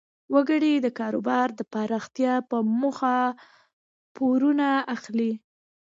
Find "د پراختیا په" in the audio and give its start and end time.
1.59-2.57